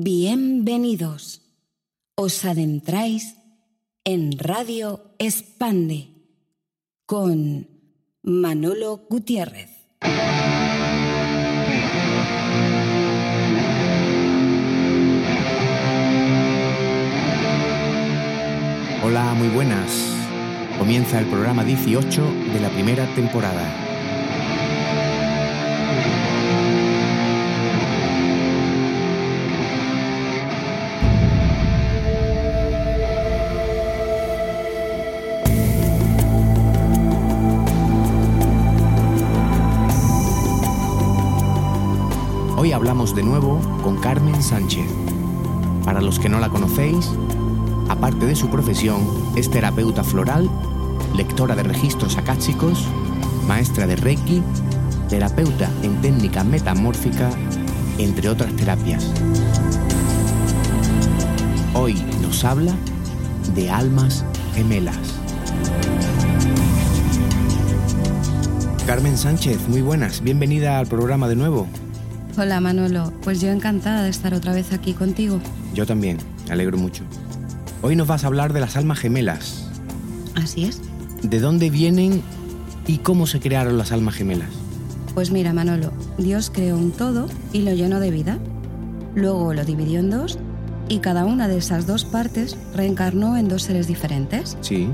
Bienvenidos. 0.00 1.42
Os 2.14 2.44
adentráis 2.44 3.34
en 4.04 4.38
Radio 4.38 5.00
Expande 5.18 6.10
con 7.04 7.66
Manolo 8.22 9.00
Gutiérrez. 9.10 9.70
Hola, 19.02 19.34
muy 19.34 19.48
buenas. 19.48 19.90
Comienza 20.78 21.18
el 21.18 21.26
programa 21.26 21.64
18 21.64 22.22
de 22.52 22.60
la 22.60 22.70
primera 22.70 23.12
temporada. 23.16 23.88
De 43.14 43.22
nuevo 43.22 43.60
con 43.82 43.96
Carmen 43.96 44.40
Sánchez. 44.42 44.86
Para 45.84 46.00
los 46.00 46.18
que 46.18 46.28
no 46.28 46.38
la 46.38 46.50
conocéis, 46.50 47.10
aparte 47.88 48.26
de 48.26 48.36
su 48.36 48.48
profesión, 48.48 49.00
es 49.34 49.50
terapeuta 49.50 50.04
floral, 50.04 50.48
lectora 51.16 51.56
de 51.56 51.64
registros 51.64 52.16
akáshicos, 52.16 52.86
maestra 53.46 53.86
de 53.86 53.96
Reiki, 53.96 54.42
terapeuta 55.08 55.70
en 55.82 56.00
técnica 56.00 56.44
metamórfica, 56.44 57.30
entre 57.96 58.28
otras 58.28 58.54
terapias. 58.54 59.10
Hoy 61.74 61.94
nos 62.22 62.44
habla 62.44 62.74
de 63.54 63.70
almas 63.70 64.24
gemelas. 64.54 64.98
Carmen 68.86 69.16
Sánchez, 69.16 69.66
muy 69.68 69.80
buenas, 69.80 70.20
bienvenida 70.20 70.78
al 70.78 70.86
programa 70.86 71.26
de 71.26 71.36
nuevo. 71.36 71.66
Hola 72.36 72.60
Manolo, 72.60 73.12
pues 73.22 73.40
yo 73.40 73.48
encantada 73.48 74.02
de 74.02 74.10
estar 74.10 74.34
otra 74.34 74.52
vez 74.52 74.72
aquí 74.72 74.92
contigo. 74.92 75.40
Yo 75.74 75.86
también, 75.86 76.18
me 76.46 76.52
alegro 76.52 76.78
mucho. 76.78 77.02
Hoy 77.82 77.96
nos 77.96 78.06
vas 78.06 78.24
a 78.24 78.26
hablar 78.28 78.52
de 78.52 78.60
las 78.60 78.76
almas 78.76 78.98
gemelas. 78.98 79.68
Así 80.34 80.64
es. 80.64 80.80
¿De 81.22 81.40
dónde 81.40 81.70
vienen 81.70 82.22
y 82.86 82.98
cómo 82.98 83.26
se 83.26 83.40
crearon 83.40 83.76
las 83.76 83.92
almas 83.92 84.14
gemelas? 84.14 84.48
Pues 85.14 85.30
mira 85.32 85.52
Manolo, 85.52 85.92
Dios 86.16 86.50
creó 86.50 86.76
un 86.76 86.92
todo 86.92 87.28
y 87.52 87.62
lo 87.62 87.72
llenó 87.72 87.98
de 87.98 88.10
vida. 88.10 88.38
Luego 89.14 89.52
lo 89.52 89.64
dividió 89.64 89.98
en 89.98 90.10
dos 90.10 90.38
y 90.88 90.98
cada 90.98 91.24
una 91.24 91.48
de 91.48 91.58
esas 91.58 91.86
dos 91.86 92.04
partes 92.04 92.56
reencarnó 92.74 93.36
en 93.36 93.48
dos 93.48 93.62
seres 93.62 93.88
diferentes. 93.88 94.56
Sí. 94.60 94.88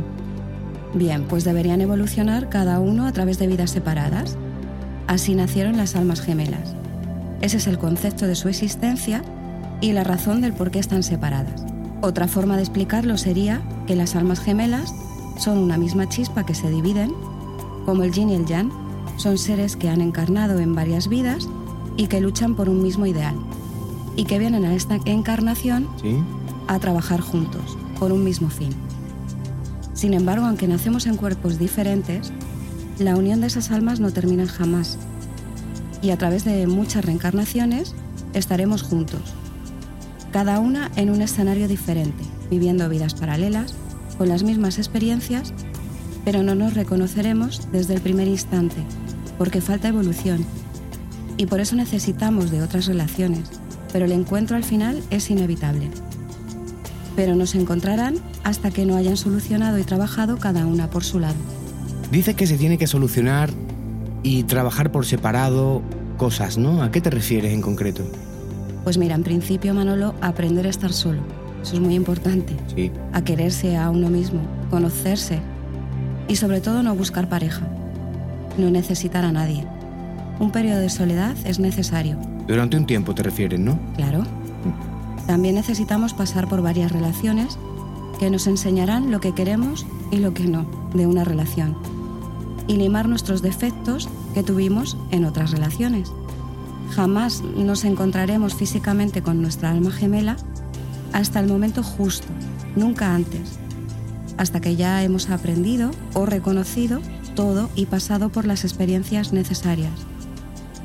Bien, 0.94 1.24
pues 1.24 1.44
deberían 1.44 1.80
evolucionar 1.80 2.48
cada 2.48 2.80
uno 2.80 3.06
a 3.06 3.12
través 3.12 3.38
de 3.38 3.48
vidas 3.48 3.70
separadas. 3.70 4.36
Así 5.06 5.34
nacieron 5.34 5.76
las 5.76 5.94
almas 5.94 6.20
gemelas. 6.20 6.74
Ese 7.44 7.58
es 7.58 7.66
el 7.66 7.76
concepto 7.76 8.26
de 8.26 8.36
su 8.36 8.48
existencia 8.48 9.22
y 9.82 9.92
la 9.92 10.02
razón 10.02 10.40
del 10.40 10.54
por 10.54 10.70
qué 10.70 10.78
están 10.78 11.02
separadas. 11.02 11.62
Otra 12.00 12.26
forma 12.26 12.56
de 12.56 12.62
explicarlo 12.62 13.18
sería 13.18 13.60
que 13.86 13.94
las 13.94 14.16
almas 14.16 14.40
gemelas 14.40 14.94
son 15.36 15.58
una 15.58 15.76
misma 15.76 16.08
chispa 16.08 16.46
que 16.46 16.54
se 16.54 16.70
dividen, 16.70 17.12
como 17.84 18.02
el 18.02 18.12
yin 18.12 18.30
y 18.30 18.34
el 18.34 18.46
yang, 18.46 18.70
son 19.18 19.36
seres 19.36 19.76
que 19.76 19.90
han 19.90 20.00
encarnado 20.00 20.58
en 20.58 20.74
varias 20.74 21.08
vidas 21.08 21.46
y 21.98 22.06
que 22.06 22.22
luchan 22.22 22.54
por 22.54 22.70
un 22.70 22.82
mismo 22.82 23.04
ideal, 23.04 23.34
y 24.16 24.24
que 24.24 24.38
vienen 24.38 24.64
a 24.64 24.74
esta 24.74 24.98
encarnación 25.04 25.86
¿Sí? 26.00 26.16
a 26.66 26.78
trabajar 26.78 27.20
juntos, 27.20 27.76
por 27.98 28.10
un 28.10 28.24
mismo 28.24 28.48
fin. 28.48 28.70
Sin 29.92 30.14
embargo, 30.14 30.46
aunque 30.46 30.66
nacemos 30.66 31.06
en 31.06 31.18
cuerpos 31.18 31.58
diferentes, 31.58 32.32
la 32.98 33.16
unión 33.16 33.42
de 33.42 33.48
esas 33.48 33.70
almas 33.70 34.00
no 34.00 34.10
termina 34.12 34.46
jamás, 34.46 34.96
y 36.04 36.10
a 36.10 36.18
través 36.18 36.44
de 36.44 36.66
muchas 36.66 37.04
reencarnaciones 37.04 37.94
estaremos 38.34 38.82
juntos, 38.82 39.22
cada 40.32 40.60
una 40.60 40.90
en 40.96 41.08
un 41.08 41.22
escenario 41.22 41.66
diferente, 41.66 42.22
viviendo 42.50 42.88
vidas 42.90 43.14
paralelas, 43.14 43.74
con 44.18 44.28
las 44.28 44.42
mismas 44.42 44.76
experiencias, 44.78 45.54
pero 46.24 46.42
no 46.42 46.54
nos 46.54 46.74
reconoceremos 46.74 47.68
desde 47.72 47.94
el 47.94 48.02
primer 48.02 48.28
instante, 48.28 48.76
porque 49.38 49.62
falta 49.62 49.88
evolución. 49.88 50.44
Y 51.38 51.46
por 51.46 51.60
eso 51.60 51.74
necesitamos 51.74 52.50
de 52.50 52.62
otras 52.62 52.86
relaciones, 52.86 53.48
pero 53.90 54.04
el 54.04 54.12
encuentro 54.12 54.56
al 54.56 54.64
final 54.64 55.02
es 55.10 55.30
inevitable. 55.30 55.88
Pero 57.16 57.34
nos 57.34 57.54
encontrarán 57.54 58.16
hasta 58.42 58.70
que 58.70 58.84
no 58.84 58.96
hayan 58.96 59.16
solucionado 59.16 59.78
y 59.78 59.84
trabajado 59.84 60.36
cada 60.36 60.66
una 60.66 60.90
por 60.90 61.02
su 61.02 61.18
lado. 61.18 61.34
Dice 62.12 62.34
que 62.34 62.46
se 62.46 62.58
tiene 62.58 62.76
que 62.76 62.86
solucionar 62.86 63.50
y 64.24 64.42
trabajar 64.42 64.90
por 64.90 65.06
separado 65.06 65.82
cosas, 66.16 66.58
¿no? 66.58 66.82
¿A 66.82 66.90
qué 66.90 67.00
te 67.00 67.10
refieres 67.10 67.52
en 67.52 67.60
concreto? 67.60 68.02
Pues 68.82 68.98
mira, 68.98 69.14
en 69.14 69.22
principio, 69.22 69.72
Manolo, 69.74 70.14
aprender 70.20 70.66
a 70.66 70.70
estar 70.70 70.92
solo. 70.92 71.20
Eso 71.62 71.74
es 71.74 71.80
muy 71.80 71.94
importante. 71.94 72.56
Sí. 72.74 72.90
A 73.12 73.22
quererse 73.22 73.76
a 73.76 73.90
uno 73.90 74.08
mismo, 74.08 74.40
conocerse 74.70 75.40
y 76.26 76.36
sobre 76.36 76.60
todo 76.60 76.82
no 76.82 76.94
buscar 76.96 77.28
pareja. 77.28 77.66
No 78.58 78.70
necesitar 78.70 79.24
a 79.24 79.32
nadie. 79.32 79.64
Un 80.40 80.50
periodo 80.50 80.80
de 80.80 80.90
soledad 80.90 81.36
es 81.44 81.58
necesario. 81.58 82.18
Durante 82.48 82.76
un 82.76 82.86
tiempo 82.86 83.14
te 83.14 83.22
refieres, 83.22 83.60
¿no? 83.60 83.78
Claro. 83.96 84.24
También 85.26 85.54
necesitamos 85.54 86.12
pasar 86.12 86.48
por 86.48 86.62
varias 86.62 86.92
relaciones 86.92 87.58
que 88.18 88.30
nos 88.30 88.46
enseñarán 88.46 89.10
lo 89.10 89.20
que 89.20 89.34
queremos 89.34 89.86
y 90.10 90.18
lo 90.18 90.34
que 90.34 90.44
no 90.44 90.66
de 90.94 91.06
una 91.06 91.24
relación. 91.24 91.76
Y 92.66 92.76
limar 92.76 93.08
nuestros 93.08 93.42
defectos 93.42 94.08
que 94.34 94.42
tuvimos 94.42 94.96
en 95.10 95.24
otras 95.24 95.50
relaciones. 95.50 96.10
Jamás 96.90 97.42
nos 97.42 97.84
encontraremos 97.84 98.54
físicamente 98.54 99.22
con 99.22 99.42
nuestra 99.42 99.70
alma 99.70 99.90
gemela 99.90 100.36
hasta 101.12 101.40
el 101.40 101.46
momento 101.46 101.82
justo, 101.82 102.26
nunca 102.76 103.14
antes, 103.14 103.58
hasta 104.36 104.60
que 104.60 104.76
ya 104.76 105.02
hemos 105.02 105.30
aprendido 105.30 105.90
o 106.14 106.26
reconocido 106.26 107.00
todo 107.34 107.68
y 107.74 107.86
pasado 107.86 108.30
por 108.30 108.46
las 108.46 108.64
experiencias 108.64 109.32
necesarias. 109.32 109.92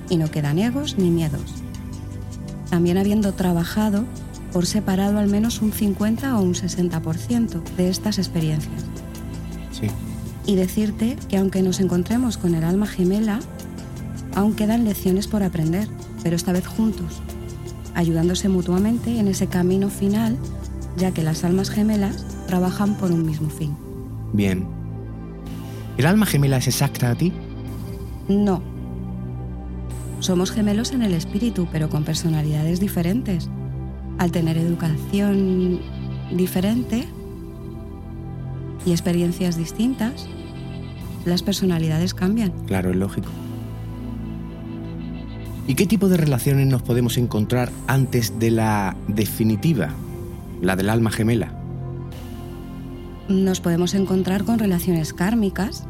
Y 0.09 0.17
no 0.17 0.29
quedan 0.31 0.59
egos 0.59 0.97
ni 0.97 1.09
miedos. 1.09 1.55
También 2.69 2.97
habiendo 2.97 3.33
trabajado 3.33 4.05
por 4.51 4.65
separado 4.65 5.19
al 5.19 5.27
menos 5.27 5.61
un 5.61 5.71
50 5.71 6.37
o 6.37 6.41
un 6.41 6.53
60% 6.53 7.63
de 7.77 7.89
estas 7.89 8.17
experiencias. 8.17 8.88
Y 10.49 10.55
decirte 10.55 11.15
que 11.29 11.37
aunque 11.37 11.61
nos 11.61 11.79
encontremos 11.79 12.39
con 12.39 12.55
el 12.55 12.63
alma 12.63 12.87
gemela, 12.87 13.39
aún 14.33 14.55
quedan 14.55 14.83
lecciones 14.83 15.27
por 15.27 15.43
aprender, 15.43 15.87
pero 16.23 16.35
esta 16.35 16.51
vez 16.51 16.65
juntos, 16.65 17.21
ayudándose 17.93 18.49
mutuamente 18.49 19.19
en 19.19 19.27
ese 19.27 19.45
camino 19.45 19.89
final, 19.91 20.39
ya 20.97 21.11
que 21.11 21.21
las 21.21 21.43
almas 21.43 21.69
gemelas 21.69 22.25
trabajan 22.47 22.97
por 22.97 23.11
un 23.11 23.27
mismo 23.27 23.47
fin. 23.51 23.77
Bien. 24.33 24.65
¿El 25.99 26.07
alma 26.07 26.25
gemela 26.25 26.57
es 26.57 26.65
exacta 26.65 27.11
a 27.11 27.15
ti? 27.15 27.31
No. 28.27 28.63
Somos 30.19 30.49
gemelos 30.49 30.93
en 30.93 31.03
el 31.03 31.13
espíritu, 31.13 31.67
pero 31.71 31.91
con 31.91 32.03
personalidades 32.05 32.79
diferentes. 32.79 33.51
Al 34.17 34.31
tener 34.31 34.57
educación 34.57 35.79
diferente 36.31 37.07
y 38.83 38.89
experiencias 38.89 39.55
distintas, 39.55 40.27
las 41.25 41.43
personalidades 41.43 42.13
cambian. 42.13 42.51
Claro, 42.65 42.91
es 42.91 42.95
lógico. 42.95 43.29
¿Y 45.67 45.75
qué 45.75 45.85
tipo 45.85 46.09
de 46.09 46.17
relaciones 46.17 46.65
nos 46.65 46.81
podemos 46.81 47.17
encontrar 47.17 47.71
antes 47.85 48.39
de 48.39 48.49
la 48.49 48.95
definitiva, 49.07 49.89
la 50.61 50.75
del 50.75 50.89
alma 50.89 51.11
gemela? 51.11 51.53
Nos 53.27 53.61
podemos 53.61 53.93
encontrar 53.93 54.45
con 54.45 54.57
relaciones 54.57 55.13
kármicas, 55.13 55.83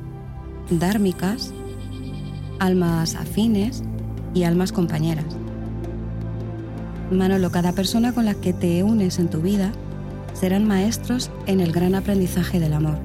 dármicas, 0.70 1.54
almas 2.60 3.16
afines 3.16 3.82
y 4.34 4.44
almas 4.44 4.74
compañeras. 4.74 5.26
Manolo, 7.10 7.50
cada 7.50 7.72
persona 7.72 8.14
con 8.14 8.26
la 8.26 8.36
que 8.36 8.52
te 8.52 8.84
unes 8.84 9.18
en 9.18 9.30
tu 9.30 9.42
vida 9.42 9.72
serán 10.34 10.68
maestros 10.68 11.32
en 11.48 11.62
el 11.62 11.72
gran 11.72 11.96
aprendizaje 11.96 12.60
del 12.60 12.74
amor. 12.74 13.00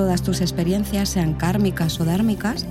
Todas 0.00 0.22
tus 0.22 0.40
experiencias, 0.40 1.10
sean 1.10 1.34
kármicas 1.34 2.00
o 2.00 2.06
dármicas, 2.06 2.64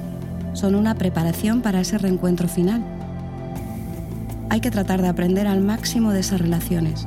son 0.53 0.73
una 0.73 0.95
preparación 0.95 1.61
para 1.61 1.79
ese 1.79 1.99
reencuentro 1.99 2.47
final. 2.47 2.83
Hay 4.49 4.61
que 4.61 4.71
tratar 4.71 5.03
de 5.03 5.09
aprender 5.09 5.45
al 5.45 5.61
máximo 5.61 6.11
de 6.11 6.21
esas 6.21 6.41
relaciones 6.41 7.05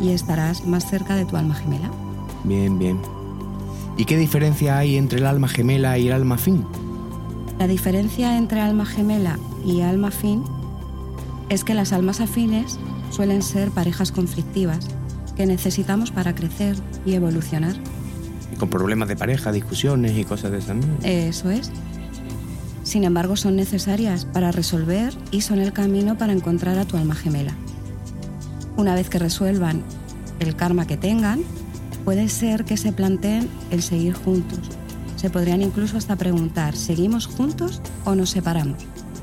y 0.00 0.12
estarás 0.12 0.64
más 0.64 0.88
cerca 0.88 1.16
de 1.16 1.26
tu 1.26 1.36
alma 1.36 1.54
gemela. 1.54 1.90
Bien, 2.44 2.78
bien. 2.78 2.98
¿Y 3.98 4.06
qué 4.06 4.16
diferencia 4.16 4.78
hay 4.78 4.96
entre 4.96 5.18
el 5.18 5.26
alma 5.26 5.48
gemela 5.48 5.98
y 5.98 6.06
el 6.06 6.14
alma 6.14 6.38
fin? 6.38 6.64
La 7.58 7.66
diferencia 7.66 8.38
entre 8.38 8.62
alma 8.62 8.86
gemela 8.86 9.38
y 9.66 9.82
alma 9.82 10.10
fin 10.12 10.44
es 11.50 11.62
que 11.62 11.74
las 11.74 11.92
almas 11.92 12.22
afines 12.22 12.78
suelen 13.10 13.42
ser 13.42 13.70
parejas 13.70 14.12
conflictivas 14.12 14.88
que 15.36 15.44
necesitamos 15.44 16.10
para 16.10 16.34
crecer 16.34 16.74
y 17.04 17.12
evolucionar. 17.12 17.76
Con 18.58 18.70
problemas 18.70 19.08
de 19.08 19.16
pareja, 19.16 19.52
discusiones 19.52 20.16
y 20.16 20.24
cosas 20.24 20.50
de 20.52 20.58
esas, 20.58 20.76
¿no? 20.76 20.82
Eso 21.02 21.50
es. 21.50 21.70
Sin 22.84 23.04
embargo, 23.04 23.36
son 23.36 23.56
necesarias 23.56 24.24
para 24.24 24.52
resolver 24.52 25.12
y 25.30 25.40
son 25.42 25.58
el 25.58 25.72
camino 25.72 26.16
para 26.16 26.32
encontrar 26.32 26.78
a 26.78 26.84
tu 26.84 26.96
alma 26.96 27.14
gemela. 27.14 27.52
Una 28.76 28.94
vez 28.94 29.08
que 29.08 29.18
resuelvan 29.18 29.82
el 30.38 30.54
karma 30.54 30.86
que 30.86 30.96
tengan, 30.96 31.40
puede 32.04 32.28
ser 32.28 32.64
que 32.64 32.76
se 32.76 32.92
planteen 32.92 33.48
el 33.70 33.82
seguir 33.82 34.14
juntos. 34.14 34.60
Se 35.16 35.30
podrían 35.30 35.62
incluso 35.62 35.96
hasta 35.96 36.14
preguntar, 36.16 36.76
¿seguimos 36.76 37.26
juntos 37.26 37.80
o 38.04 38.14
nos 38.14 38.30
separamos? 38.30 38.78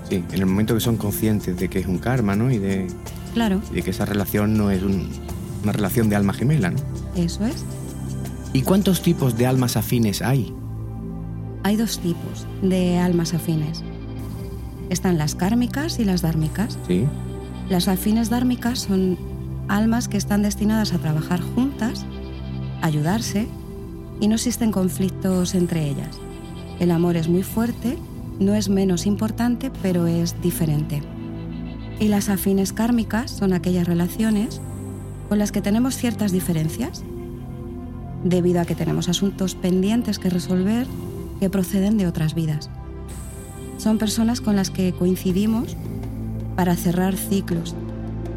Sí, 0.10 0.16
en 0.32 0.34
el 0.40 0.46
momento 0.46 0.74
que 0.74 0.80
son 0.82 0.98
conscientes 0.98 1.56
de 1.58 1.70
que 1.70 1.80
es 1.80 1.88
un 1.88 2.00
karma, 2.00 2.36
¿no? 2.36 2.52
Y 2.52 2.58
de, 2.58 2.88
Claro, 3.34 3.62
y 3.72 3.76
de 3.76 3.82
que 3.84 3.92
esa 3.92 4.06
relación 4.06 4.58
no 4.58 4.70
es 4.72 4.84
un- 4.84 5.08
una 5.64 5.72
relación 5.72 6.10
de 6.10 6.16
alma 6.18 6.34
gemela, 6.34 6.72
¿no? 6.72 6.78
eso 7.16 7.46
es. 7.46 7.56
¿Y 8.54 8.62
cuántos 8.62 9.02
tipos 9.02 9.36
de 9.36 9.48
almas 9.48 9.76
afines 9.78 10.22
hay? 10.22 10.54
Hay 11.64 11.76
dos 11.76 11.98
tipos 11.98 12.46
de 12.62 13.00
almas 13.00 13.34
afines. 13.34 13.84
Están 14.92 15.18
las 15.18 15.34
kármicas 15.34 15.98
y 15.98 16.06
las 16.06 16.22
dármicas. 16.22 16.78
Sí. 16.88 17.06
Las 17.68 17.88
afines 17.88 18.30
dármicas 18.30 18.80
son 18.80 19.18
almas 19.68 20.08
que 20.08 20.18
están 20.18 20.44
destinadas 20.44 20.94
a 20.94 21.00
trabajar 21.00 21.42
juntas, 21.42 22.06
ayudarse 22.84 23.48
y 24.20 24.28
no 24.28 24.36
existen 24.36 24.72
conflictos 24.72 25.56
entre 25.56 25.90
ellas. 25.90 26.20
El 26.80 26.92
amor 26.92 27.18
es 27.18 27.30
muy 27.30 27.42
fuerte, 27.42 27.98
no 28.40 28.54
es 28.54 28.70
menos 28.70 29.08
importante, 29.08 29.72
pero 29.82 30.06
es 30.06 30.40
diferente. 30.44 31.02
Y 32.00 32.08
las 32.08 32.30
afines 32.30 32.72
kármicas 32.72 33.32
son 33.32 33.52
aquellas 33.54 33.88
relaciones 33.88 34.62
con 35.28 35.40
las 35.40 35.52
que 35.52 35.62
tenemos 35.62 35.96
ciertas 35.96 36.32
diferencias, 36.32 37.04
debido 38.24 38.62
a 38.62 38.66
que 38.66 38.76
tenemos 38.76 39.10
asuntos 39.10 39.56
pendientes 39.56 40.20
que 40.20 40.30
resolver 40.30 40.88
que 41.40 41.50
proceden 41.50 41.98
de 41.98 42.08
otras 42.08 42.34
vidas. 42.36 42.70
Son 43.78 43.98
personas 43.98 44.40
con 44.40 44.56
las 44.56 44.70
que 44.70 44.94
coincidimos 44.94 45.76
para 46.56 46.76
cerrar 46.76 47.16
ciclos. 47.16 47.76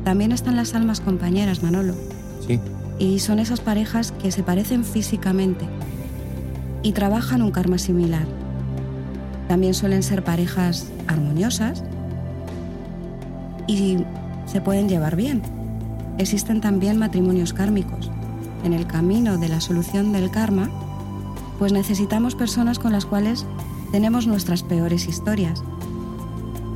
También 0.04 0.32
están 0.32 0.56
las 0.56 0.74
almas 0.74 1.00
compañeras, 1.00 1.62
Manolo, 1.62 1.94
Sí. 2.46 2.58
y 2.98 3.18
son 3.20 3.38
esas 3.38 3.60
parejas 3.60 4.12
que 4.12 4.32
se 4.32 4.42
parecen 4.42 4.84
físicamente 4.84 5.66
y 6.82 6.92
trabajan 6.92 7.42
un 7.42 7.50
karma 7.50 7.78
similar. 7.78 8.26
También 9.48 9.74
suelen 9.74 10.02
ser 10.02 10.24
parejas 10.24 10.90
armoniosas 11.06 11.84
y 13.66 13.98
se 14.46 14.60
pueden 14.60 14.88
llevar 14.88 15.16
bien. 15.16 15.42
Existen 16.18 16.60
también 16.60 16.98
matrimonios 16.98 17.52
kármicos. 17.52 18.10
En 18.66 18.72
el 18.72 18.88
camino 18.88 19.38
de 19.38 19.48
la 19.48 19.60
solución 19.60 20.10
del 20.10 20.28
karma, 20.28 20.68
pues 21.60 21.72
necesitamos 21.72 22.34
personas 22.34 22.80
con 22.80 22.90
las 22.90 23.06
cuales 23.06 23.46
tenemos 23.92 24.26
nuestras 24.26 24.64
peores 24.64 25.06
historias. 25.06 25.62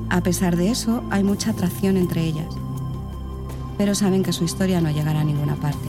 A 0.08 0.20
pesar 0.20 0.56
de 0.56 0.70
eso, 0.70 1.02
hay 1.10 1.24
mucha 1.24 1.50
atracción 1.50 1.96
entre 1.96 2.22
ellas, 2.22 2.46
pero 3.76 3.96
saben 3.96 4.22
que 4.22 4.32
su 4.32 4.44
historia 4.44 4.80
no 4.80 4.92
llegará 4.92 5.22
a 5.22 5.24
ninguna 5.24 5.56
parte. 5.56 5.88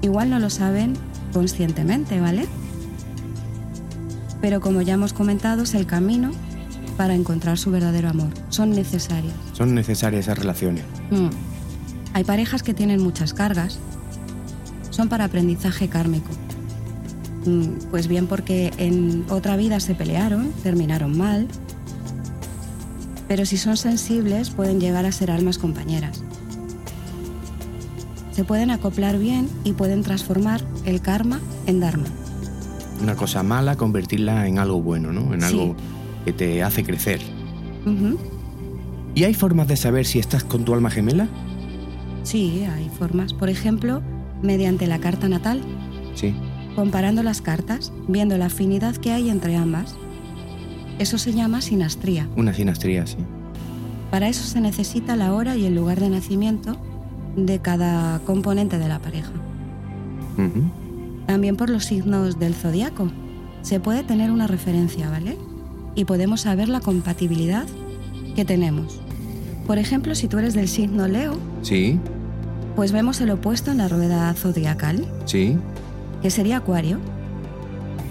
Igual 0.00 0.30
no 0.30 0.38
lo 0.38 0.48
saben 0.48 0.96
conscientemente, 1.34 2.18
¿vale? 2.18 2.46
Pero 4.40 4.62
como 4.62 4.80
ya 4.80 4.94
hemos 4.94 5.12
comentado, 5.12 5.64
es 5.64 5.74
el 5.74 5.84
camino 5.84 6.30
para 6.96 7.14
encontrar 7.14 7.58
su 7.58 7.70
verdadero 7.70 8.08
amor. 8.08 8.30
Son 8.48 8.70
necesarias. 8.70 9.34
Son 9.52 9.74
necesarias 9.74 10.24
esas 10.24 10.38
relaciones. 10.38 10.84
Mm. 11.10 11.28
Hay 12.14 12.24
parejas 12.24 12.62
que 12.62 12.72
tienen 12.72 13.02
muchas 13.02 13.34
cargas. 13.34 13.78
Son 14.96 15.08
para 15.10 15.26
aprendizaje 15.26 15.88
kármico. 15.88 16.30
Mm, 17.44 17.90
Pues 17.90 18.08
bien 18.08 18.26
porque 18.26 18.72
en 18.78 19.26
otra 19.28 19.56
vida 19.58 19.78
se 19.78 19.94
pelearon, 19.94 20.52
terminaron 20.62 21.16
mal. 21.18 21.46
Pero 23.28 23.44
si 23.44 23.58
son 23.58 23.76
sensibles 23.76 24.48
pueden 24.50 24.80
llegar 24.80 25.04
a 25.04 25.12
ser 25.12 25.30
almas 25.30 25.58
compañeras. 25.58 26.22
Se 28.32 28.44
pueden 28.44 28.70
acoplar 28.70 29.18
bien 29.18 29.48
y 29.64 29.72
pueden 29.72 30.02
transformar 30.02 30.62
el 30.86 31.00
karma 31.02 31.40
en 31.66 31.80
dharma. 31.80 32.06
Una 33.02 33.16
cosa 33.16 33.42
mala, 33.42 33.76
convertirla 33.76 34.46
en 34.46 34.58
algo 34.58 34.80
bueno, 34.80 35.12
¿no? 35.12 35.34
En 35.34 35.40
Sí. 35.42 35.46
algo 35.48 35.76
que 36.24 36.32
te 36.32 36.62
hace 36.62 36.84
crecer. 36.84 37.20
¿Y 39.14 39.24
hay 39.24 39.34
formas 39.34 39.68
de 39.68 39.76
saber 39.76 40.06
si 40.06 40.18
estás 40.18 40.42
con 40.44 40.64
tu 40.64 40.72
alma 40.74 40.90
gemela? 40.90 41.28
Sí, 42.24 42.64
hay 42.64 42.88
formas. 42.98 43.32
Por 43.32 43.48
ejemplo, 43.48 44.02
mediante 44.42 44.86
la 44.86 44.98
carta 44.98 45.28
natal. 45.28 45.60
Sí. 46.14 46.34
comparando 46.74 47.22
las 47.22 47.40
cartas, 47.40 47.90
viendo 48.06 48.36
la 48.36 48.46
afinidad 48.46 48.94
que 48.96 49.10
hay 49.12 49.30
entre 49.30 49.56
ambas. 49.56 49.94
Eso 50.98 51.16
se 51.18 51.32
llama 51.32 51.60
sinastría. 51.62 52.28
Una 52.36 52.52
sinastría, 52.52 53.06
sí. 53.06 53.16
Para 54.10 54.28
eso 54.28 54.44
se 54.46 54.60
necesita 54.60 55.16
la 55.16 55.32
hora 55.34 55.56
y 55.56 55.64
el 55.66 55.74
lugar 55.74 56.00
de 56.00 56.10
nacimiento 56.10 56.76
de 57.34 57.58
cada 57.60 58.18
componente 58.20 58.78
de 58.78 58.88
la 58.88 58.98
pareja. 58.98 59.32
También 61.26 61.56
por 61.56 61.70
los 61.70 61.84
signos 61.84 62.38
del 62.38 62.54
zodiaco. 62.54 63.08
Se 63.62 63.80
puede 63.80 64.04
tener 64.04 64.30
una 64.30 64.46
referencia, 64.46 65.10
¿vale? 65.10 65.36
Y 65.94 66.04
podemos 66.04 66.42
saber 66.42 66.68
la 66.68 66.80
compatibilidad 66.80 67.66
que 68.34 68.44
tenemos. 68.44 69.00
Por 69.66 69.78
ejemplo, 69.78 70.14
si 70.14 70.28
tú 70.28 70.38
eres 70.38 70.54
del 70.54 70.68
signo 70.68 71.08
Leo, 71.08 71.36
Sí, 71.62 71.98
pues 72.76 72.92
vemos 72.92 73.20
el 73.20 73.30
opuesto 73.30 73.70
en 73.72 73.78
la 73.78 73.88
rueda 73.88 74.32
zodiacal, 74.34 75.04
sí. 75.24 75.56
que 76.22 76.30
sería 76.30 76.58
Acuario. 76.58 76.98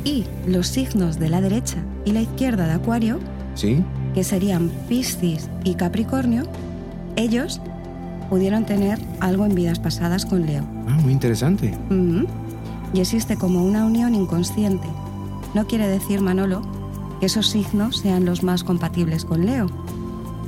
Y 0.03 0.25
los 0.47 0.67
signos 0.67 1.17
de 1.19 1.29
la 1.29 1.41
derecha 1.41 1.77
y 2.03 2.11
la 2.11 2.21
izquierda 2.21 2.65
de 2.67 2.73
Acuario 2.73 3.19
Sí. 3.55 3.81
que 4.13 4.23
serían 4.23 4.69
Piscis 4.89 5.49
y 5.63 5.75
Capricornio, 5.75 6.43
ellos 7.15 7.61
pudieron 8.29 8.65
tener 8.65 8.99
algo 9.19 9.45
en 9.45 9.55
vidas 9.55 9.79
pasadas 9.79 10.25
con 10.25 10.45
Leo. 10.45 10.63
Ah, 10.87 10.97
muy 11.01 11.13
interesante. 11.13 11.73
Y 12.93 12.99
existe 12.99 13.37
como 13.37 13.63
una 13.63 13.85
unión 13.85 14.13
inconsciente. 14.15 14.87
No 15.53 15.65
quiere 15.67 15.87
decir, 15.87 16.21
Manolo, 16.21 16.61
que 17.19 17.27
esos 17.27 17.47
signos 17.47 17.97
sean 17.99 18.25
los 18.25 18.43
más 18.43 18.63
compatibles 18.63 19.25
con 19.25 19.45
Leo, 19.45 19.67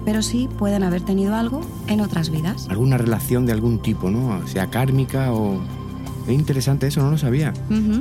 pero 0.08 0.22
sí 0.22 0.48
pueden 0.58 0.84
haber 0.84 1.02
tenido 1.02 1.36
algo 1.36 1.60
en 1.88 2.00
otras 2.00 2.30
vidas. 2.30 2.68
Alguna 2.70 2.98
relación 2.98 3.46
de 3.46 3.52
algún 3.52 3.82
tipo, 3.82 4.10
¿no? 4.10 4.48
Sea 4.48 4.68
kármica 4.68 5.34
o... 5.34 5.60
Es 6.26 6.34
interesante 6.34 6.88
eso, 6.88 7.02
no 7.04 7.12
lo 7.12 7.18
sabía. 7.18 7.54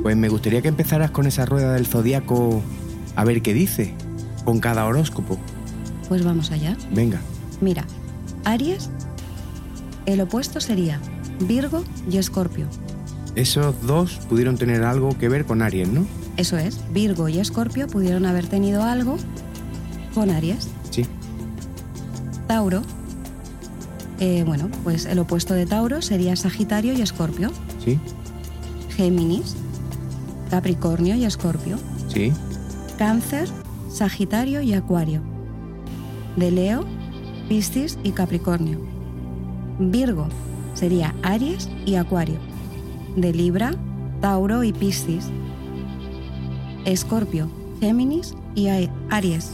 Pues 0.03 0.15
me 0.15 0.29
gustaría 0.29 0.61
que 0.61 0.69
empezaras 0.69 1.11
con 1.11 1.27
esa 1.27 1.45
rueda 1.45 1.73
del 1.73 1.85
zodiaco 1.85 2.61
a 3.17 3.25
ver 3.25 3.41
qué 3.41 3.53
dice, 3.53 3.93
con 4.45 4.61
cada 4.61 4.85
horóscopo. 4.85 5.37
Pues 6.07 6.23
vamos 6.23 6.49
allá. 6.51 6.77
Venga. 6.93 7.19
Mira, 7.59 7.83
Aries, 8.45 8.89
el 10.05 10.21
opuesto 10.21 10.61
sería 10.61 11.01
Virgo 11.41 11.83
y 12.09 12.19
Escorpio. 12.19 12.67
Esos 13.35 13.75
dos 13.85 14.21
pudieron 14.29 14.57
tener 14.57 14.83
algo 14.83 15.09
que 15.17 15.27
ver 15.27 15.43
con 15.43 15.61
Aries, 15.61 15.89
¿no? 15.89 16.05
Eso 16.37 16.57
es, 16.57 16.79
Virgo 16.93 17.27
y 17.27 17.39
Escorpio 17.39 17.85
pudieron 17.87 18.25
haber 18.25 18.47
tenido 18.47 18.83
algo 18.83 19.17
con 20.13 20.29
Aries. 20.29 20.69
Tauro, 22.47 22.81
eh, 24.19 24.43
bueno, 24.45 24.69
pues 24.83 25.05
el 25.05 25.19
opuesto 25.19 25.53
de 25.53 25.65
Tauro 25.65 26.01
sería 26.01 26.35
Sagitario 26.35 26.93
y 26.93 27.01
Escorpio. 27.01 27.51
Sí. 27.83 27.99
Géminis, 28.95 29.55
Capricornio 30.49 31.15
y 31.15 31.25
Escorpio. 31.25 31.77
Sí. 32.07 32.33
Cáncer, 32.97 33.47
Sagitario 33.89 34.61
y 34.61 34.73
Acuario. 34.73 35.21
De 36.35 36.49
Leo, 36.49 36.85
Piscis 37.47 37.99
y 38.03 38.11
Capricornio. 38.11 38.79
Virgo 39.79 40.27
sería 40.73 41.13
Aries 41.21 41.69
y 41.85 41.95
Acuario. 41.95 42.39
De 43.15 43.33
Libra, 43.33 43.75
Tauro 44.19 44.63
y 44.63 44.73
Piscis. 44.73 45.29
Escorpio, 46.85 47.51
Géminis 47.79 48.33
y 48.55 48.67
Aries. 49.09 49.51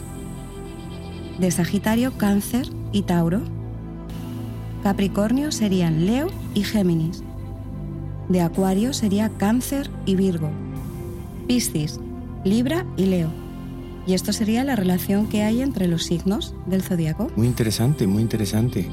De 1.39 1.51
Sagitario, 1.51 2.13
Cáncer 2.17 2.69
y 2.93 3.01
Tauro. 3.01 3.41
Capricornio 4.83 5.51
serían 5.51 6.05
Leo 6.05 6.27
y 6.53 6.63
Géminis. 6.63 7.23
De 8.29 8.39
Acuario 8.39 8.93
sería 8.93 9.29
Cáncer 9.29 9.89
y 10.05 10.15
Virgo. 10.15 10.49
Piscis, 11.47 11.99
Libra 12.45 12.85
y 12.95 13.07
Leo. 13.07 13.29
Y 14.05 14.13
esto 14.13 14.33
sería 14.33 14.63
la 14.63 14.75
relación 14.75 15.27
que 15.27 15.43
hay 15.43 15.61
entre 15.61 15.87
los 15.87 16.03
signos 16.03 16.55
del 16.65 16.83
zodiaco. 16.83 17.29
Muy 17.35 17.47
interesante, 17.47 18.07
muy 18.07 18.21
interesante. 18.21 18.87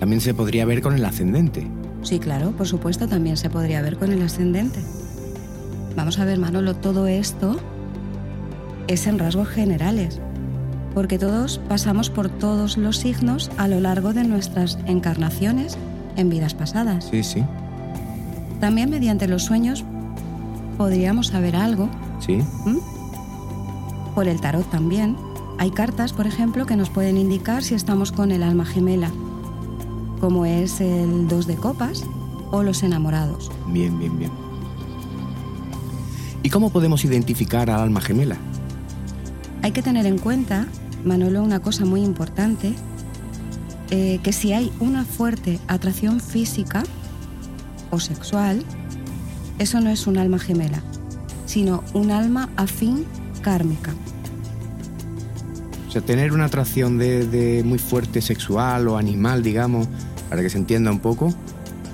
También 0.00 0.20
se 0.20 0.34
podría 0.34 0.64
ver 0.64 0.82
con 0.82 0.94
el 0.94 1.04
ascendente. 1.04 1.66
Sí, 2.02 2.18
claro, 2.18 2.52
por 2.52 2.66
supuesto, 2.66 3.08
también 3.08 3.36
se 3.36 3.50
podría 3.50 3.82
ver 3.82 3.96
con 3.98 4.12
el 4.12 4.22
ascendente. 4.22 4.80
Vamos 5.96 6.18
a 6.18 6.24
ver, 6.24 6.38
Manolo, 6.38 6.76
todo 6.76 7.06
esto 7.06 7.56
es 8.86 9.06
en 9.06 9.18
rasgos 9.18 9.48
generales. 9.48 10.20
Porque 10.96 11.18
todos 11.18 11.58
pasamos 11.68 12.08
por 12.08 12.30
todos 12.30 12.78
los 12.78 12.96
signos 12.96 13.50
a 13.58 13.68
lo 13.68 13.80
largo 13.80 14.14
de 14.14 14.24
nuestras 14.24 14.78
encarnaciones 14.86 15.76
en 16.16 16.30
vidas 16.30 16.54
pasadas. 16.54 17.08
Sí, 17.10 17.22
sí. 17.22 17.44
También 18.60 18.88
mediante 18.88 19.28
los 19.28 19.42
sueños 19.42 19.84
podríamos 20.78 21.26
saber 21.26 21.54
algo. 21.54 21.90
Sí. 22.18 22.42
¿m? 22.64 22.78
Por 24.14 24.26
el 24.26 24.40
tarot 24.40 24.70
también. 24.70 25.18
Hay 25.58 25.70
cartas, 25.70 26.14
por 26.14 26.26
ejemplo, 26.26 26.64
que 26.64 26.76
nos 26.76 26.88
pueden 26.88 27.18
indicar 27.18 27.62
si 27.62 27.74
estamos 27.74 28.10
con 28.10 28.32
el 28.32 28.42
alma 28.42 28.64
gemela, 28.64 29.10
como 30.18 30.46
es 30.46 30.80
el 30.80 31.28
dos 31.28 31.46
de 31.46 31.56
copas 31.56 32.06
o 32.50 32.62
los 32.62 32.82
enamorados. 32.82 33.52
Bien, 33.66 33.98
bien, 33.98 34.18
bien. 34.18 34.30
¿Y 36.42 36.48
cómo 36.48 36.70
podemos 36.70 37.04
identificar 37.04 37.68
al 37.68 37.80
alma 37.80 38.00
gemela? 38.00 38.38
Hay 39.60 39.72
que 39.72 39.82
tener 39.82 40.06
en 40.06 40.16
cuenta, 40.16 40.68
Manolo, 41.06 41.42
una 41.42 41.60
cosa 41.60 41.84
muy 41.84 42.02
importante, 42.02 42.74
eh, 43.90 44.18
que 44.22 44.32
si 44.32 44.52
hay 44.52 44.72
una 44.80 45.04
fuerte 45.04 45.58
atracción 45.68 46.20
física 46.20 46.82
o 47.90 48.00
sexual, 48.00 48.62
eso 49.58 49.80
no 49.80 49.90
es 49.90 50.06
un 50.06 50.18
alma 50.18 50.38
gemela, 50.38 50.82
sino 51.46 51.84
un 51.94 52.10
alma 52.10 52.50
afín 52.56 53.06
kármica. 53.42 53.94
O 55.88 55.90
sea, 55.92 56.02
tener 56.02 56.32
una 56.32 56.46
atracción 56.46 56.98
de, 56.98 57.26
de 57.26 57.62
muy 57.62 57.78
fuerte 57.78 58.20
sexual 58.20 58.88
o 58.88 58.98
animal, 58.98 59.42
digamos, 59.42 59.88
para 60.28 60.42
que 60.42 60.50
se 60.50 60.58
entienda 60.58 60.90
un 60.90 60.98
poco, 60.98 61.32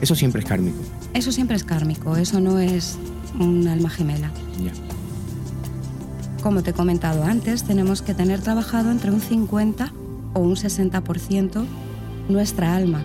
eso 0.00 0.14
siempre 0.14 0.40
es 0.40 0.48
kármico. 0.48 0.78
Eso 1.14 1.30
siempre 1.30 1.56
es 1.56 1.64
kármico, 1.64 2.16
eso 2.16 2.40
no 2.40 2.58
es 2.58 2.98
un 3.38 3.68
alma 3.68 3.90
gemela. 3.90 4.30
Ya. 4.64 4.72
Como 6.42 6.64
te 6.64 6.70
he 6.70 6.74
comentado 6.74 7.22
antes, 7.22 7.62
tenemos 7.62 8.02
que 8.02 8.14
tener 8.14 8.40
trabajado 8.40 8.90
entre 8.90 9.12
un 9.12 9.20
50 9.20 9.92
o 10.34 10.40
un 10.40 10.56
60% 10.56 11.64
nuestra 12.28 12.74
alma, 12.74 13.04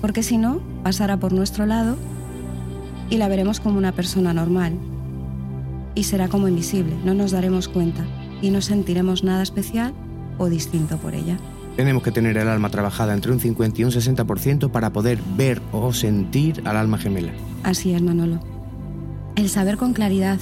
porque 0.00 0.22
si 0.22 0.36
no, 0.36 0.60
pasará 0.82 1.16
por 1.16 1.32
nuestro 1.32 1.66
lado 1.66 1.96
y 3.10 3.16
la 3.16 3.28
veremos 3.28 3.58
como 3.58 3.78
una 3.78 3.92
persona 3.92 4.32
normal 4.32 4.74
y 5.94 6.04
será 6.04 6.28
como 6.28 6.46
invisible, 6.46 6.96
no 7.04 7.12
nos 7.12 7.32
daremos 7.32 7.68
cuenta 7.68 8.04
y 8.40 8.50
no 8.50 8.60
sentiremos 8.60 9.24
nada 9.24 9.42
especial 9.42 9.92
o 10.38 10.48
distinto 10.48 10.98
por 10.98 11.14
ella. 11.14 11.38
Tenemos 11.76 12.02
que 12.02 12.12
tener 12.12 12.36
el 12.36 12.48
alma 12.48 12.70
trabajada 12.70 13.14
entre 13.14 13.32
un 13.32 13.40
50 13.40 13.80
y 13.80 13.84
un 13.84 13.90
60% 13.90 14.70
para 14.70 14.92
poder 14.92 15.18
ver 15.36 15.60
o 15.72 15.92
sentir 15.92 16.62
al 16.66 16.76
alma 16.76 16.98
gemela. 16.98 17.32
Así 17.64 17.92
es, 17.92 18.02
Manolo. 18.02 18.38
El 19.34 19.48
saber 19.48 19.76
con 19.76 19.92
claridad 19.92 20.38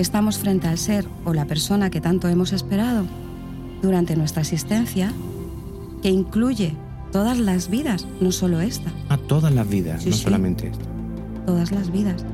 estamos 0.00 0.38
frente 0.38 0.68
al 0.68 0.78
ser 0.78 1.06
o 1.24 1.34
la 1.34 1.44
persona 1.46 1.90
que 1.90 2.00
tanto 2.00 2.28
hemos 2.28 2.52
esperado 2.52 3.04
durante 3.82 4.16
nuestra 4.16 4.42
existencia, 4.42 5.12
que 6.02 6.10
incluye 6.10 6.74
todas 7.12 7.38
las 7.38 7.68
vidas, 7.68 8.06
no 8.20 8.32
solo 8.32 8.60
esta, 8.60 8.90
A 9.08 9.18
todas 9.18 9.52
las 9.52 9.68
vidas, 9.68 10.02
Sí, 10.02 10.10
no 10.10 10.16
sí. 10.16 10.22
solamente 10.22 10.68
esta. 10.68 10.84
todas 11.46 11.72
las 11.72 11.90
vidas. 11.90 12.24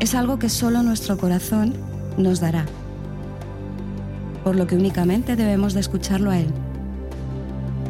Es 0.00 0.14
algo 0.16 0.38
que 0.38 0.48
solo 0.48 0.82
nuestro 0.82 1.16
corazón 1.16 1.74
nos 2.18 2.40
dará, 2.40 2.66
por 4.42 4.56
lo 4.56 4.66
que 4.66 4.74
únicamente 4.74 5.36
debemos 5.36 5.74
de 5.74 5.80
escucharlo 5.80 6.30
a 6.30 6.38
Él, 6.40 6.48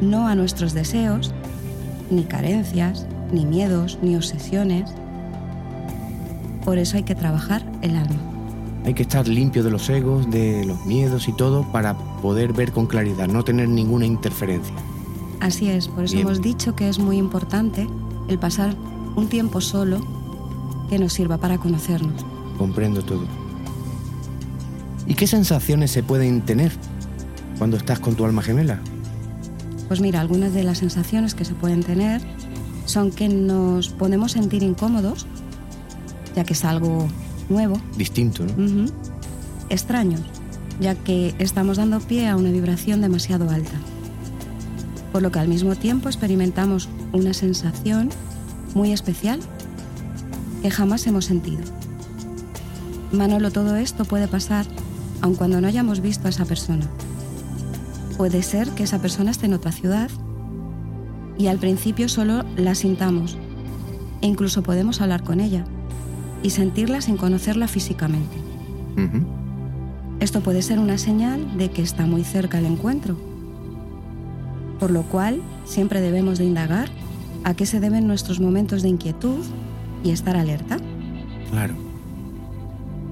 no 0.02 0.26
a 0.28 0.34
nuestros 0.34 0.74
deseos, 0.74 1.32
ni 2.10 2.24
carencias, 2.24 3.06
ni 3.32 3.46
miedos, 3.46 3.98
ni 4.02 4.14
obsesiones. 4.16 4.90
Por 6.66 6.76
eso 6.78 6.96
hay 6.98 7.04
que 7.04 7.14
trabajar 7.14 7.64
el 7.80 7.96
alma. 7.96 8.20
Hay 8.84 8.94
que 8.94 9.02
estar 9.02 9.28
limpio 9.28 9.62
de 9.62 9.70
los 9.70 9.88
egos, 9.88 10.28
de 10.30 10.64
los 10.64 10.84
miedos 10.86 11.28
y 11.28 11.32
todo 11.32 11.64
para 11.70 11.96
poder 12.20 12.52
ver 12.52 12.72
con 12.72 12.86
claridad, 12.86 13.28
no 13.28 13.44
tener 13.44 13.68
ninguna 13.68 14.06
interferencia. 14.06 14.74
Así 15.40 15.68
es, 15.68 15.88
por 15.88 16.04
eso 16.04 16.14
Bien. 16.14 16.26
hemos 16.26 16.42
dicho 16.42 16.74
que 16.74 16.88
es 16.88 16.98
muy 16.98 17.16
importante 17.16 17.88
el 18.28 18.38
pasar 18.38 18.74
un 19.14 19.28
tiempo 19.28 19.60
solo 19.60 20.00
que 20.88 20.98
nos 20.98 21.12
sirva 21.12 21.38
para 21.38 21.58
conocernos. 21.58 22.24
Comprendo 22.58 23.02
todo. 23.02 23.24
¿Y 25.06 25.14
qué 25.14 25.26
sensaciones 25.26 25.90
se 25.90 26.02
pueden 26.02 26.42
tener 26.42 26.72
cuando 27.58 27.76
estás 27.76 28.00
con 28.00 28.14
tu 28.14 28.24
alma 28.24 28.42
gemela? 28.42 28.80
Pues 29.88 30.00
mira, 30.00 30.20
algunas 30.20 30.54
de 30.54 30.64
las 30.64 30.78
sensaciones 30.78 31.34
que 31.34 31.44
se 31.44 31.54
pueden 31.54 31.82
tener 31.82 32.20
son 32.86 33.10
que 33.10 33.28
nos 33.28 33.88
podemos 33.88 34.32
sentir 34.32 34.62
incómodos, 34.62 35.26
ya 36.34 36.44
que 36.44 36.54
es 36.54 36.64
algo 36.64 37.08
nuevo, 37.48 37.80
Distinto, 37.96 38.44
extraños, 39.68 40.20
ya 40.80 40.94
que 40.94 41.34
estamos 41.38 41.76
dando 41.76 42.00
pie 42.00 42.28
a 42.28 42.36
una 42.36 42.50
vibración 42.50 43.00
demasiado 43.00 43.50
alta. 43.50 43.78
Por 45.12 45.22
lo 45.22 45.30
que 45.30 45.38
al 45.38 45.48
mismo 45.48 45.76
tiempo 45.76 46.08
experimentamos 46.08 46.88
una 47.12 47.34
sensación 47.34 48.10
muy 48.74 48.92
especial 48.92 49.40
que 50.62 50.70
jamás 50.70 51.06
hemos 51.06 51.26
sentido. 51.26 51.62
Manolo, 53.12 53.50
todo 53.50 53.76
esto 53.76 54.04
puede 54.04 54.28
pasar 54.28 54.66
aun 55.20 55.34
cuando 55.34 55.60
no 55.60 55.68
hayamos 55.68 56.00
visto 56.00 56.26
a 56.26 56.30
esa 56.30 56.44
persona. 56.44 56.86
Puede 58.16 58.42
ser 58.42 58.70
que 58.70 58.84
esa 58.84 59.00
persona 59.00 59.30
esté 59.30 59.46
en 59.46 59.54
otra 59.54 59.72
ciudad 59.72 60.10
y 61.38 61.48
al 61.48 61.58
principio 61.58 62.08
solo 62.08 62.44
la 62.56 62.74
sintamos 62.74 63.36
e 64.20 64.26
incluso 64.26 64.62
podemos 64.62 65.00
hablar 65.00 65.24
con 65.24 65.40
ella 65.40 65.64
y 66.42 66.50
sentirla 66.50 67.00
sin 67.00 67.16
conocerla 67.16 67.68
físicamente. 67.68 68.36
Esto 70.20 70.40
puede 70.40 70.62
ser 70.62 70.78
una 70.78 70.98
señal 70.98 71.56
de 71.58 71.70
que 71.70 71.82
está 71.82 72.06
muy 72.06 72.24
cerca 72.24 72.58
el 72.58 72.66
encuentro, 72.66 73.16
por 74.78 74.90
lo 74.90 75.02
cual 75.02 75.40
siempre 75.64 76.00
debemos 76.00 76.38
de 76.38 76.44
indagar 76.44 76.88
a 77.44 77.54
qué 77.54 77.66
se 77.66 77.80
deben 77.80 78.06
nuestros 78.06 78.40
momentos 78.40 78.82
de 78.82 78.88
inquietud 78.88 79.44
y 80.04 80.10
estar 80.10 80.36
alerta. 80.36 80.78
Claro. 81.50 81.74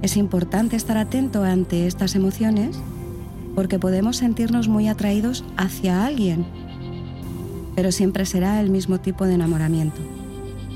Es 0.03 0.17
importante 0.17 0.77
estar 0.77 0.97
atento 0.97 1.43
ante 1.43 1.87
estas 1.87 2.15
emociones 2.15 2.79
porque 3.55 3.79
podemos 3.79 4.17
sentirnos 4.17 4.69
muy 4.69 4.89
atraídos 4.89 5.45
hacia 5.57 6.07
alguien, 6.07 6.47
pero 7.75 7.93
siempre 7.93 8.25
será 8.25 8.61
el 8.61 8.71
mismo 8.71 8.99
tipo 9.01 9.27
de 9.27 9.35
enamoramiento. 9.35 10.01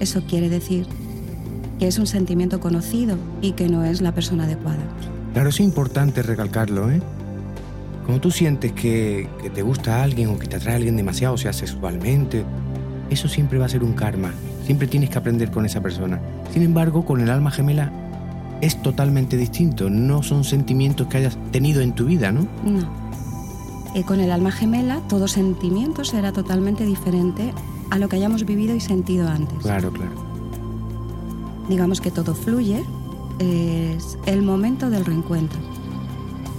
Eso 0.00 0.24
quiere 0.26 0.48
decir 0.48 0.86
que 1.78 1.86
es 1.86 1.98
un 1.98 2.06
sentimiento 2.06 2.60
conocido 2.60 3.16
y 3.40 3.52
que 3.52 3.68
no 3.68 3.84
es 3.84 4.00
la 4.00 4.12
persona 4.12 4.44
adecuada. 4.44 4.82
Claro, 5.32 5.48
es 5.48 5.60
importante 5.60 6.22
recalcarlo, 6.22 6.90
¿eh? 6.90 7.00
Cuando 8.04 8.20
tú 8.20 8.30
sientes 8.30 8.72
que, 8.72 9.28
que 9.42 9.50
te 9.50 9.62
gusta 9.62 10.02
alguien 10.02 10.28
o 10.28 10.38
que 10.38 10.46
te 10.46 10.56
atrae 10.56 10.76
alguien 10.76 10.96
demasiado, 10.96 11.36
sea 11.38 11.52
sexualmente, 11.52 12.44
eso 13.10 13.28
siempre 13.28 13.58
va 13.58 13.66
a 13.66 13.68
ser 13.68 13.82
un 13.82 13.94
karma. 13.94 14.32
Siempre 14.64 14.86
tienes 14.86 15.10
que 15.10 15.18
aprender 15.18 15.50
con 15.50 15.66
esa 15.66 15.80
persona. 15.80 16.20
Sin 16.52 16.62
embargo, 16.62 17.04
con 17.04 17.20
el 17.20 17.30
alma 17.30 17.50
gemela 17.50 17.92
es 18.60 18.80
totalmente 18.82 19.36
distinto. 19.36 19.90
No 19.90 20.22
son 20.22 20.44
sentimientos 20.44 21.06
que 21.08 21.18
hayas 21.18 21.38
tenido 21.50 21.80
en 21.82 21.92
tu 21.92 22.06
vida, 22.06 22.32
¿no? 22.32 22.46
No. 22.64 23.04
Eh, 23.94 24.02
con 24.04 24.20
el 24.20 24.30
alma 24.32 24.50
gemela, 24.50 25.00
todo 25.08 25.28
sentimiento 25.28 26.04
será 26.04 26.32
totalmente 26.32 26.84
diferente 26.84 27.52
a 27.90 27.98
lo 27.98 28.08
que 28.08 28.16
hayamos 28.16 28.44
vivido 28.44 28.74
y 28.74 28.80
sentido 28.80 29.28
antes. 29.28 29.58
Claro, 29.58 29.92
claro. 29.92 30.33
Digamos 31.68 32.00
que 32.00 32.10
todo 32.10 32.34
fluye, 32.34 32.84
es 33.38 34.18
el 34.26 34.42
momento 34.42 34.90
del 34.90 35.04
reencuentro. 35.04 35.60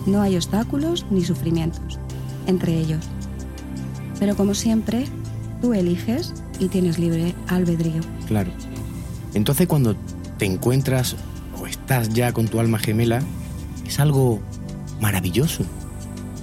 No 0.06 0.22
hay 0.22 0.36
obstáculos 0.36 1.06
ni 1.10 1.24
sufrimientos 1.24 2.00
entre 2.48 2.78
ellos. 2.78 3.06
Pero 4.20 4.36
como 4.36 4.54
siempre, 4.54 5.06
tú 5.62 5.74
eliges 5.74 6.34
y 6.60 6.68
tienes 6.68 7.00
libre 7.00 7.36
albedrío. 7.48 8.02
Claro. 8.28 8.52
Entonces 9.34 9.68
cuando 9.68 9.96
te 10.38 10.46
encuentras 10.46 11.16
o 11.60 11.68
estás 11.68 12.10
ya 12.10 12.32
con 12.34 12.48
tu 12.48 12.60
alma 12.60 12.80
gemela, 12.80 13.22
es 13.86 14.00
algo 14.00 14.40
maravilloso. 15.02 15.64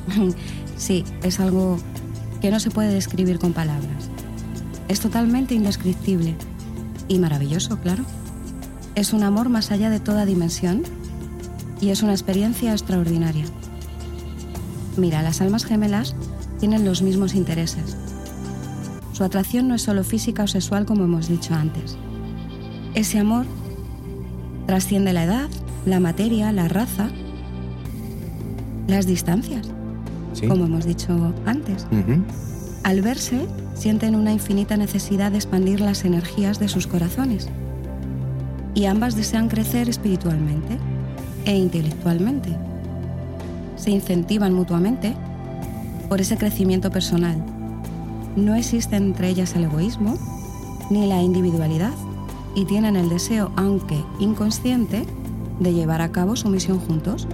sí, 0.76 1.04
es 1.22 1.40
algo 1.40 1.78
que 2.40 2.50
no 2.50 2.60
se 2.60 2.70
puede 2.70 2.92
describir 2.92 3.38
con 3.38 3.52
palabras. 3.52 4.10
Es 4.88 5.00
totalmente 5.00 5.54
indescriptible 5.54 6.34
y 7.08 7.18
maravilloso, 7.18 7.78
claro. 7.78 8.04
Es 8.94 9.12
un 9.12 9.22
amor 9.22 9.48
más 9.48 9.70
allá 9.70 9.88
de 9.90 10.00
toda 10.00 10.26
dimensión 10.26 10.82
y 11.80 11.90
es 11.90 12.02
una 12.02 12.12
experiencia 12.12 12.72
extraordinaria. 12.72 13.44
Mira, 14.96 15.22
las 15.22 15.40
almas 15.40 15.64
gemelas 15.64 16.14
tienen 16.60 16.84
los 16.84 17.00
mismos 17.00 17.34
intereses. 17.34 17.96
Su 19.12 19.24
atracción 19.24 19.66
no 19.68 19.74
es 19.74 19.82
solo 19.82 20.04
física 20.04 20.44
o 20.44 20.46
sexual 20.46 20.84
como 20.84 21.04
hemos 21.04 21.28
dicho 21.28 21.54
antes. 21.54 21.96
Ese 22.94 23.18
amor 23.18 23.46
trasciende 24.66 25.12
la 25.12 25.24
edad, 25.24 25.48
la 25.86 25.98
materia, 25.98 26.52
la 26.52 26.68
raza, 26.68 27.08
las 28.86 29.06
distancias, 29.06 29.68
¿Sí? 30.34 30.46
como 30.46 30.66
hemos 30.66 30.84
dicho 30.84 31.34
antes. 31.46 31.86
Al 32.84 33.00
verse, 33.00 33.46
sienten 33.74 34.14
una 34.14 34.32
infinita 34.32 34.76
necesidad 34.76 35.30
de 35.30 35.38
expandir 35.38 35.80
las 35.80 36.04
energías 36.04 36.58
de 36.58 36.68
sus 36.68 36.86
corazones. 36.86 37.48
Y 38.74 38.86
ambas 38.86 39.16
desean 39.16 39.48
crecer 39.48 39.88
espiritualmente 39.88 40.78
e 41.44 41.56
intelectualmente. 41.56 42.56
se 43.76 43.90
incentivan 43.90 44.54
mutuamente 44.54 45.14
por 46.08 46.20
ese 46.20 46.36
crecimiento 46.36 46.92
personal. 46.92 47.42
No 48.36 48.54
existe 48.54 48.94
entre 48.94 49.28
ellas 49.28 49.56
el 49.56 49.64
egoísmo 49.64 50.16
ni 50.88 51.06
la 51.06 51.20
individualidad 51.20 51.92
y 52.54 52.64
tienen 52.64 52.94
el 52.94 53.08
deseo, 53.08 53.50
aunque 53.56 53.98
inconsciente, 54.20 55.04
de 55.58 55.74
llevar 55.74 56.00
a 56.00 56.12
cabo 56.12 56.36
su 56.36 56.48
misión 56.48 56.78
juntos. 56.78 57.26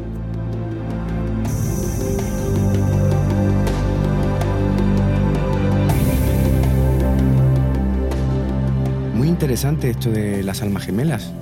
Interesante 9.49 9.89
esto 9.89 10.11
de 10.11 10.43
las 10.43 10.61
almas 10.61 10.85
gemelas. 10.85 11.33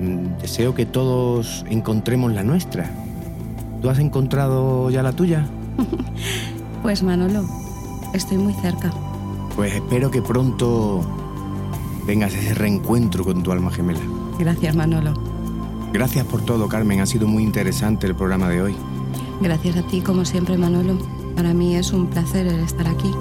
Mm, 0.00 0.40
deseo 0.42 0.74
que 0.74 0.86
todos 0.86 1.64
encontremos 1.70 2.32
la 2.32 2.42
nuestra. 2.42 2.90
¿Tú 3.80 3.88
has 3.88 4.00
encontrado 4.00 4.90
ya 4.90 5.04
la 5.04 5.12
tuya? 5.12 5.46
pues 6.82 7.04
Manolo, 7.04 7.44
estoy 8.12 8.38
muy 8.38 8.54
cerca. 8.54 8.90
Pues 9.54 9.72
espero 9.72 10.10
que 10.10 10.20
pronto 10.20 11.02
tengas 12.06 12.34
ese 12.34 12.54
reencuentro 12.54 13.24
con 13.24 13.44
tu 13.44 13.52
alma 13.52 13.70
gemela. 13.70 14.00
Gracias 14.36 14.74
Manolo. 14.74 15.14
Gracias 15.92 16.26
por 16.26 16.44
todo, 16.44 16.68
Carmen. 16.68 16.98
Ha 17.02 17.06
sido 17.06 17.28
muy 17.28 17.44
interesante 17.44 18.08
el 18.08 18.16
programa 18.16 18.48
de 18.48 18.62
hoy. 18.62 18.74
Gracias 19.40 19.76
a 19.76 19.86
ti, 19.86 20.00
como 20.00 20.24
siempre, 20.24 20.58
Manolo. 20.58 20.98
Para 21.36 21.54
mí 21.54 21.76
es 21.76 21.92
un 21.92 22.08
placer 22.08 22.48
estar 22.48 22.88
aquí. 22.88 23.12